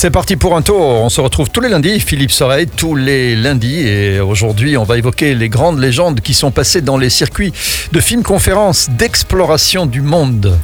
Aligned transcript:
C'est 0.00 0.12
parti 0.12 0.36
pour 0.36 0.56
un 0.56 0.62
tour. 0.62 0.80
On 0.80 1.08
se 1.08 1.20
retrouve 1.20 1.50
tous 1.50 1.60
les 1.60 1.68
lundis, 1.68 1.98
Philippe 1.98 2.30
Soreille, 2.30 2.68
tous 2.68 2.94
les 2.94 3.34
lundis. 3.34 3.80
Et 3.80 4.20
aujourd'hui, 4.20 4.76
on 4.76 4.84
va 4.84 4.96
évoquer 4.96 5.34
les 5.34 5.48
grandes 5.48 5.80
légendes 5.80 6.20
qui 6.20 6.34
sont 6.34 6.52
passées 6.52 6.82
dans 6.82 6.98
les 6.98 7.10
circuits 7.10 7.52
de 7.90 7.98
films-conférences 7.98 8.90
d'exploration 8.90 9.86
du 9.86 10.00
monde. 10.00 10.56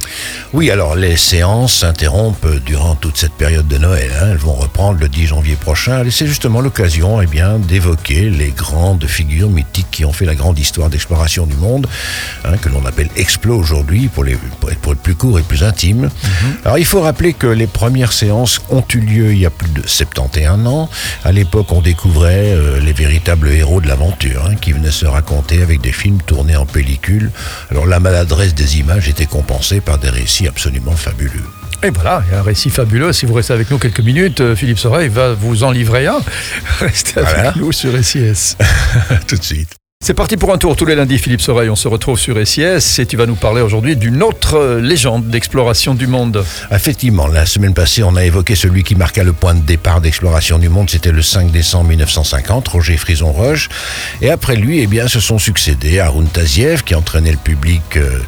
Oui, 0.53 0.71
alors 0.71 0.95
les 0.95 1.17
séances 1.17 1.79
s'interrompent 1.79 2.47
durant 2.65 2.95
toute 2.95 3.17
cette 3.17 3.33
période 3.33 3.67
de 3.67 3.77
Noël. 3.77 4.09
hein. 4.21 4.27
Elles 4.31 4.37
vont 4.37 4.53
reprendre 4.53 5.01
le 5.01 5.09
10 5.09 5.25
janvier 5.27 5.55
prochain. 5.55 6.05
Et 6.05 6.11
c'est 6.11 6.27
justement 6.27 6.61
l'occasion 6.61 7.21
eh 7.21 7.27
bien, 7.27 7.59
d'évoquer 7.59 8.29
les 8.29 8.51
grandes 8.51 9.05
figures 9.05 9.49
mythiques 9.49 9.91
qui 9.91 10.05
ont 10.05 10.13
fait 10.13 10.25
la 10.25 10.35
grande 10.35 10.57
histoire 10.57 10.89
d'exploration 10.89 11.45
du 11.45 11.57
monde, 11.57 11.87
hein, 12.45 12.55
que 12.61 12.69
l'on 12.69 12.85
appelle 12.85 13.09
Explo 13.17 13.57
aujourd'hui, 13.57 14.07
pour, 14.07 14.23
les, 14.23 14.37
pour 14.61 14.69
pour 14.81 14.95
plus 14.95 15.15
court 15.15 15.39
et 15.39 15.43
plus 15.43 15.65
intime. 15.65 16.09
Alors 16.63 16.77
il 16.77 16.85
faut 16.85 17.01
rappeler 17.01 17.33
que 17.33 17.47
les 17.47 17.67
premières 17.67 18.13
séances 18.13 18.61
ont 18.69 18.83
eu 18.93 18.99
lieu 18.99 19.24
il 19.31 19.39
y 19.39 19.45
a 19.45 19.49
plus 19.49 19.69
de 19.69 19.85
71 19.87 20.67
ans. 20.67 20.89
À 21.23 21.31
l'époque, 21.31 21.71
on 21.71 21.81
découvrait 21.81 22.51
euh, 22.53 22.79
les 22.79 22.93
véritables 22.93 23.49
héros 23.49 23.81
de 23.81 23.87
l'aventure, 23.87 24.45
hein, 24.45 24.55
qui 24.55 24.71
venaient 24.71 24.91
se 24.91 25.05
raconter 25.05 25.61
avec 25.61 25.81
des 25.81 25.91
films 25.91 26.21
tournés 26.21 26.55
en 26.55 26.65
pellicule. 26.65 27.31
Alors 27.71 27.85
la 27.85 27.99
maladresse 27.99 28.53
des 28.55 28.79
images 28.79 29.07
était 29.09 29.25
compensée 29.25 29.81
par 29.81 29.97
des 29.97 30.09
récits 30.09 30.47
absolument 30.47 30.95
fabuleux. 30.95 31.43
Et 31.83 31.89
voilà, 31.89 32.23
il 32.27 32.31
y 32.31 32.35
a 32.35 32.39
un 32.39 32.43
récit 32.43 32.69
fabuleux. 32.69 33.13
Si 33.13 33.25
vous 33.25 33.33
restez 33.33 33.53
avec 33.53 33.69
nous 33.69 33.77
quelques 33.77 33.99
minutes, 33.99 34.41
euh, 34.41 34.55
Philippe 34.55 34.79
Soreille 34.79 35.09
va 35.09 35.33
vous 35.33 35.63
en 35.63 35.71
livrer 35.71 36.07
un. 36.07 36.19
Restez 36.79 37.19
avec 37.19 37.33
Voilà. 37.35 37.53
nous 37.57 37.71
sur 37.71 37.91
SIS. 38.03 38.55
Tout 39.27 39.35
de 39.35 39.43
suite. 39.43 39.75
C'est 40.05 40.13
parti 40.13 40.37
pour 40.37 40.53
un 40.53 40.59
tour 40.59 40.75
tous 40.75 40.85
les 40.85 40.93
lundis, 40.93 41.17
Philippe 41.17 41.41
Soreille. 41.41 41.71
On 41.71 41.75
se 41.75 41.87
retrouve 41.87 42.19
sur 42.19 42.37
SIS 42.45 42.99
et 42.99 43.07
tu 43.07 43.17
vas 43.17 43.25
nous 43.25 43.33
parler 43.33 43.63
aujourd'hui 43.63 43.95
d'une 43.95 44.21
autre 44.21 44.55
euh, 44.55 44.79
légende 44.79 45.29
d'exploration 45.29 45.95
du 45.95 46.05
monde. 46.05 46.45
Effectivement, 46.69 47.25
la 47.25 47.47
semaine 47.47 47.73
passée, 47.73 48.03
on 48.03 48.15
a 48.15 48.23
évoqué 48.23 48.53
celui 48.53 48.83
qui 48.83 48.93
marqua 48.93 49.23
le 49.23 49.33
point 49.33 49.55
de 49.55 49.61
départ 49.61 50.01
d'exploration 50.01 50.59
du 50.59 50.69
monde. 50.69 50.91
C'était 50.91 51.11
le 51.11 51.23
5 51.23 51.49
décembre 51.49 51.89
1950, 51.89 52.67
Roger 52.67 52.97
Frison-Roche. 52.97 53.67
Et 54.21 54.29
après 54.29 54.55
lui, 54.55 54.77
eh 54.77 54.85
bien, 54.85 55.07
se 55.07 55.19
sont 55.19 55.39
succédés 55.39 55.97
Arun 55.97 56.25
Taziev, 56.25 56.83
qui 56.83 56.93
entraînait 56.93 57.31
le 57.31 57.37
public 57.37 57.81
euh, 57.97 58.19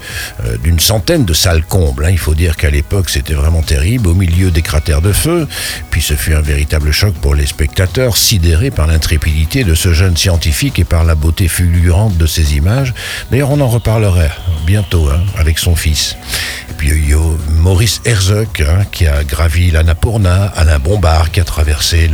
euh, 0.45 0.57
d'une 0.57 0.79
centaine 0.79 1.25
de 1.25 1.33
salles 1.35 1.63
combles. 1.63 2.05
hein. 2.05 2.09
Il 2.09 2.17
faut 2.17 2.33
dire 2.33 2.57
qu'à 2.57 2.71
l'époque, 2.71 3.11
c'était 3.11 3.35
vraiment 3.35 3.61
terrible, 3.61 4.07
au 4.07 4.15
milieu 4.15 4.49
des 4.49 4.63
cratères 4.63 5.03
de 5.03 5.11
feu. 5.11 5.47
Puis 5.91 6.01
ce 6.01 6.15
fut 6.15 6.33
un 6.33 6.41
véritable 6.41 6.91
choc 6.91 7.13
pour 7.21 7.35
les 7.35 7.45
spectateurs, 7.45 8.17
sidérés 8.17 8.71
par 8.71 8.87
l'intrépidité 8.87 9.63
de 9.63 9.75
ce 9.75 9.93
jeune 9.93 10.17
scientifique 10.17 10.79
et 10.79 10.83
par 10.83 11.03
la 11.03 11.13
beauté 11.13 11.47
de 12.17 12.25
ses 12.25 12.55
images. 12.55 12.93
D'ailleurs, 13.31 13.51
on 13.51 13.59
en 13.61 13.67
reparlerait 13.67 14.31
bientôt 14.65 15.09
hein, 15.09 15.21
avec 15.37 15.57
son 15.57 15.75
fils. 15.75 16.17
Et 16.69 16.73
puis 16.73 16.89
il 16.89 17.09
y 17.09 17.13
a 17.13 17.17
Maurice 17.49 18.01
Herzog 18.03 18.47
hein, 18.59 18.83
qui 18.91 19.07
a 19.07 19.23
gravi 19.23 19.71
l'Annapurna, 19.71 20.51
Alain 20.55 20.79
Bombard 20.79 21.31
qui 21.31 21.39
a 21.39 21.43
traversé 21.43 22.09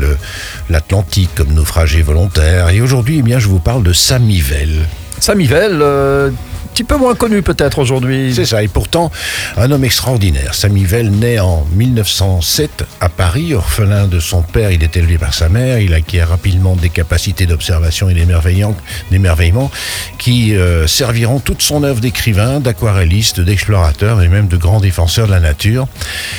l'Atlantique 0.69 1.31
comme 1.35 1.53
naufragé 1.53 2.01
volontaire. 2.01 2.69
Et 2.69 2.81
aujourd'hui, 2.81 3.19
eh 3.19 3.21
bien, 3.23 3.39
je 3.39 3.47
vous 3.47 3.59
parle 3.59 3.83
de 3.83 3.93
Samivelle. 3.93 4.87
Samivelle, 5.19 5.79
euh, 5.81 6.29
petit 6.73 6.83
peu 6.83 6.97
moins 6.97 7.15
connu 7.15 7.41
peut-être 7.41 7.79
aujourd'hui. 7.79 8.33
C'est 8.35 8.45
ça, 8.45 8.63
et 8.63 8.67
pourtant 8.67 9.11
un 9.57 9.71
homme 9.71 9.83
extraordinaire. 9.83 10.53
Samivelle 10.53 11.11
naît 11.11 11.39
en 11.39 11.65
1907 11.73 12.85
à 12.99 13.09
Paris, 13.09 13.53
orphelin 13.53 14.07
de 14.07 14.19
son 14.19 14.41
père, 14.41 14.71
il 14.71 14.83
est 14.83 14.95
élevé 14.97 15.17
par 15.17 15.33
sa 15.33 15.49
mère, 15.49 15.79
il 15.79 15.93
acquiert 15.93 16.29
rapidement 16.29 16.75
des 16.75 16.89
capacités 16.89 17.45
d'observation 17.45 18.09
et 18.09 18.13
d'émerveillement 18.13 19.71
qui 20.17 20.55
euh, 20.55 20.87
serviront 20.87 21.39
toute 21.39 21.61
son 21.61 21.83
œuvre 21.83 21.99
d'écrivain, 21.99 22.59
d'aquarelliste, 22.59 23.39
d'explorateur 23.39 24.21
et 24.21 24.27
même 24.27 24.47
de 24.47 24.57
grand 24.57 24.79
défenseur 24.79 25.27
de 25.27 25.31
la 25.31 25.39
nature. 25.39 25.87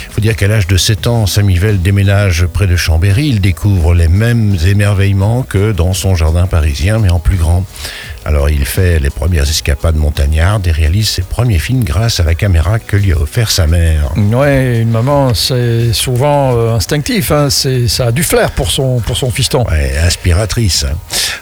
Il 0.09 0.14
faut 0.14 0.20
dire 0.20 0.36
qu'à 0.36 0.48
l'âge 0.48 0.66
de 0.66 0.77
7 0.77 1.06
ans, 1.06 1.27
Samivelle 1.27 1.83
déménage 1.83 2.47
près 2.47 2.66
de 2.66 2.77
Chambéry, 2.77 3.27
il 3.28 3.41
découvre 3.41 3.94
les 3.94 4.09
mêmes 4.09 4.56
émerveillements 4.66 5.42
que 5.42 5.72
dans 5.72 5.92
son 5.92 6.14
jardin 6.14 6.47
parisien, 6.47 6.98
mais 6.98 7.11
en 7.11 7.19
plus 7.19 7.36
grand. 7.36 7.64
Alors 8.25 8.48
il 8.48 8.64
fait 8.64 8.98
les 8.98 9.11
premières 9.11 9.44
escapades 9.48 9.97
montagnardes 9.97 10.66
et 10.66 10.71
réalise 10.72 11.09
ses 11.09 11.22
premiers 11.22 11.59
films 11.59 11.84
grâce 11.84 12.21
à 12.21 12.22
la 12.25 12.34
caméra 12.34 12.78
que 12.78 12.97
lui 12.97 13.12
a 13.12 13.19
offert 13.19 13.50
sa 13.50 13.66
mère. 13.66 14.12
Ouais, 14.16 14.78
une 14.81 14.91
maman, 14.91 15.34
c'est 15.34 15.93
souvent 15.93 16.56
euh, 16.56 16.75
instinctif. 16.75 17.31
hein. 17.32 17.50
C'est, 17.50 17.87
ça 17.88 18.06
a 18.06 18.12
du 18.12 18.22
flair 18.22 18.50
pour 18.53 18.71
son, 18.71 19.00
pour 19.00 19.16
son 19.16 19.31
fiston. 19.31 19.65
Ouais, 19.71 19.93
inspiratrice. 20.04 20.84
hein. 20.84 20.97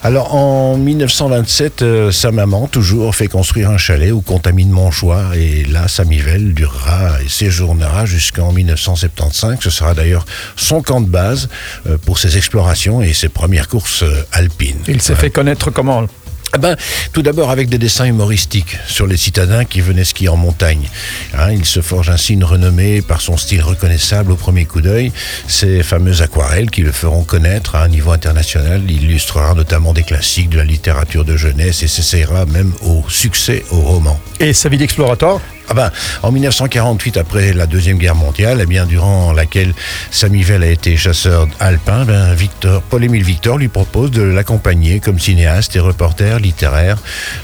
Alors 0.04 0.34
en 0.34 0.76
1927, 0.76 1.82
euh, 1.82 2.10
sa 2.10 2.32
maman 2.32 2.66
toujours 2.66 3.14
fait 3.14 3.28
construire 3.28 3.70
un 3.70 3.78
chalet 3.78 4.10
au 4.10 4.20
Contamine 4.20 4.70
Montchoix 4.70 5.36
et 5.36 5.64
là, 5.64 5.86
Samivelle 5.86 6.54
durera 6.54 7.22
et 7.24 7.28
séjournera 7.28 8.04
jusqu'en 8.06 8.50
1975. 8.52 9.58
Ce 9.60 9.70
sera 9.70 9.94
d'ailleurs 9.94 10.24
son 10.56 10.82
camp 10.82 11.00
de 11.00 11.06
base 11.08 11.48
euh, 11.86 11.96
pour 11.98 12.18
ses 12.18 12.36
explorations 12.36 13.02
et 13.02 13.12
ses 13.12 13.28
premières 13.28 13.68
courses 13.68 14.04
alpines. 14.32 14.80
Il 14.88 15.00
s'est 15.00 15.14
fait 15.14 15.30
connaître 15.30 15.70
comment 15.70 16.06
Ah 16.54 16.58
ben, 16.58 16.76
tout 17.14 17.22
d'abord 17.22 17.50
avec 17.50 17.70
des 17.70 17.78
dessins 17.78 18.04
humoristiques 18.04 18.76
sur 18.86 19.06
les 19.06 19.16
citadins 19.16 19.64
qui 19.64 19.80
venaient 19.80 20.04
skier 20.04 20.28
en 20.28 20.36
montagne. 20.36 20.86
Hein, 21.32 21.52
il 21.52 21.64
se 21.64 21.80
forge 21.80 22.10
ainsi 22.10 22.34
une 22.34 22.44
renommée 22.44 23.00
par 23.00 23.22
son 23.22 23.38
style 23.38 23.62
reconnaissable 23.62 24.32
au 24.32 24.36
premier 24.36 24.66
coup 24.66 24.82
d'œil. 24.82 25.12
Ces 25.48 25.82
fameuses 25.82 26.20
aquarelles 26.20 26.70
qui 26.70 26.82
le 26.82 26.92
feront 26.92 27.24
connaître 27.24 27.74
à 27.74 27.84
un 27.84 27.88
niveau 27.88 28.10
international. 28.10 28.82
Il 28.86 29.04
illustrera 29.04 29.54
notamment 29.54 29.94
des 29.94 30.02
classiques 30.02 30.50
de 30.50 30.58
la 30.58 30.64
littérature 30.64 31.24
de 31.24 31.38
jeunesse 31.38 31.82
et 31.82 31.88
s'essayera 31.88 32.44
même 32.44 32.72
au 32.82 33.02
succès 33.08 33.64
au 33.70 33.80
roman. 33.80 34.20
Et 34.38 34.52
sa 34.52 34.68
vie 34.68 34.76
d'explorateur? 34.76 35.40
Ah 35.72 35.74
ben, 35.74 35.90
en 36.22 36.32
1948, 36.32 37.16
après 37.16 37.54
la 37.54 37.66
Deuxième 37.66 37.96
Guerre 37.96 38.14
mondiale, 38.14 38.62
eh 38.70 38.86
durant 38.86 39.32
laquelle 39.32 39.72
Samivelle 40.10 40.64
a 40.64 40.66
été 40.66 40.98
chasseur 40.98 41.48
alpin, 41.60 42.04
ben, 42.04 42.34
Victor, 42.34 42.82
Paul-Émile 42.82 43.22
Victor 43.22 43.56
lui 43.56 43.68
propose 43.68 44.10
de 44.10 44.20
l'accompagner 44.20 45.00
comme 45.00 45.18
cinéaste 45.18 45.74
et 45.74 45.80
reporter 45.80 46.40
littéraire 46.40 46.98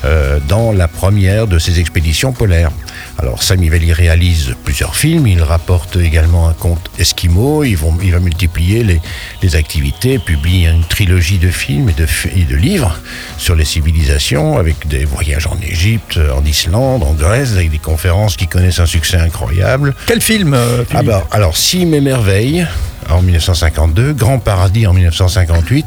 euh, 0.05 0.41
dans 0.47 0.73
la 0.73 0.89
première 0.89 1.47
de 1.47 1.59
ses 1.59 1.81
expéditions 1.81 2.33
polaires. 2.33 2.71
Alors 3.17 3.43
Samivelle 3.43 3.85
y 3.85 3.95
réalise 3.95 4.55
plusieurs 4.63 4.95
films, 4.95 5.27
il 5.27 5.43
rapporte 5.43 5.97
également 5.97 6.49
un 6.49 6.53
conte 6.53 6.91
Esquimau, 6.99 7.65
il 7.65 7.77
va 7.77 8.21
multiplier 8.21 9.01
les, 9.43 9.57
activités, 9.57 10.19
publie 10.19 10.67
une 10.67 10.85
trilogie 10.85 11.39
de 11.39 11.51
films 11.51 11.89
et 11.89 12.45
de 12.45 12.57
livres 12.57 13.01
sur 13.39 13.55
les 13.55 13.65
civilisations, 13.65 14.59
avec 14.59 14.87
des 14.87 15.07
voyages 15.07 15.47
en 15.47 15.57
Égypte, 15.63 16.19
en 16.37 16.45
Islande, 16.45 17.03
en 17.03 17.15
Grèce, 17.15 17.53
avec 17.53 17.71
des 17.71 17.79
conférences 17.79 18.18
qui 18.27 18.47
connaissent 18.47 18.81
un 18.81 18.87
succès 18.87 19.17
incroyable. 19.17 19.95
Quel 20.07 20.21
film 20.21 20.55
euh, 20.55 20.85
Ah 20.95 21.03
bah, 21.03 21.27
alors, 21.31 21.57
Si 21.57 21.87
mes 21.87 22.01
merveilles 22.01 22.67
en 23.09 23.23
1952, 23.23 24.13
Grand 24.13 24.39
Paradis 24.39 24.87
en 24.87 24.93
1958. 24.93 25.87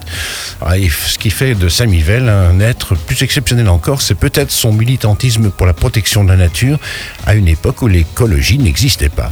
Ah, 0.62 0.78
et 0.78 0.90
ce 0.90 1.18
qui 1.18 1.30
fait 1.30 1.56
de 1.56 1.70
Samivelle 1.70 2.30
un 2.30 2.60
être 2.60 2.96
plus 2.96 3.22
exceptionnel 3.24 3.70
encore, 3.70 4.02
c'est 4.02 4.16
peut-être 4.16 4.52
son 4.52 4.74
militantisme 4.74 5.52
pour 5.52 5.68
la 5.68 5.74
protection 5.74 6.24
de 6.24 6.30
la 6.30 6.38
nature 6.38 6.80
à 7.26 7.36
une 7.36 7.48
époque 7.48 7.82
où 7.82 7.88
l'écologie 7.88 8.58
n'existait 8.58 9.10
pas. 9.10 9.32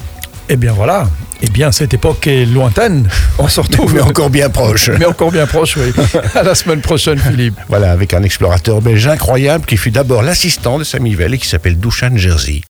Eh 0.49 0.55
bien 0.55 0.73
voilà. 0.73 1.07
Eh 1.41 1.49
bien, 1.49 1.71
cette 1.71 1.93
époque 1.93 2.27
est 2.27 2.45
lointaine. 2.45 3.07
On 3.38 3.47
se 3.47 3.61
retrouve. 3.61 3.93
Mais 3.93 4.01
encore 4.01 4.29
bien 4.29 4.49
proche. 4.49 4.89
Mais 4.99 5.05
encore 5.05 5.31
bien 5.31 5.47
proche, 5.47 5.77
oui. 5.77 5.93
À 6.35 6.43
la 6.43 6.53
semaine 6.53 6.81
prochaine, 6.81 7.17
Philippe. 7.17 7.57
Voilà, 7.69 7.91
avec 7.91 8.13
un 8.13 8.23
explorateur 8.23 8.81
belge 8.81 9.07
incroyable 9.07 9.65
qui 9.65 9.77
fut 9.77 9.91
d'abord 9.91 10.21
l'assistant 10.21 10.79
de 10.79 10.83
Samivelle 10.83 11.35
et 11.35 11.38
qui 11.38 11.47
s'appelle 11.47 11.79
Dushan 11.79 12.17
Jerzy. 12.17 12.63